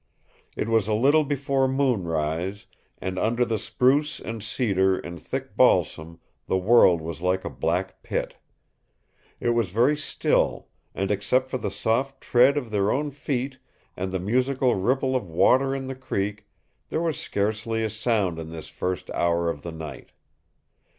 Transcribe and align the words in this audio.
It 0.55 0.67
was 0.67 0.87
a 0.87 0.95
little 0.95 1.23
before 1.23 1.67
moonrise, 1.67 2.65
and 2.97 3.19
under 3.19 3.45
the 3.45 3.59
spruce 3.59 4.19
and 4.19 4.41
cedar 4.41 4.97
and 4.97 5.21
thick 5.21 5.55
balsam 5.55 6.19
the 6.47 6.57
world 6.57 7.01
was 7.01 7.21
like 7.21 7.45
a 7.45 7.51
black 7.51 8.01
pit. 8.01 8.35
It 9.39 9.49
was 9.51 9.69
very 9.69 9.95
still, 9.95 10.69
and 10.95 11.11
except 11.11 11.51
for 11.51 11.59
the 11.59 11.69
soft 11.69 12.19
tread 12.19 12.57
of 12.57 12.71
their 12.71 12.91
own 12.91 13.11
feet 13.11 13.59
and 13.95 14.11
the 14.11 14.17
musical 14.19 14.73
ripple 14.73 15.15
of 15.15 15.29
water 15.29 15.75
in 15.75 15.85
the 15.85 15.93
creek 15.93 16.47
there 16.89 16.99
was 17.01 17.19
scarcely 17.19 17.83
a 17.83 17.89
sound 17.91 18.39
in 18.39 18.49
this 18.49 18.69
first 18.69 19.11
hour 19.11 19.51
of 19.51 19.61
the 19.61 19.71
night. 19.71 20.13